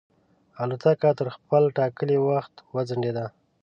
[0.61, 3.25] الوتکه تر خپل ټاکلي وخت وځنډېده.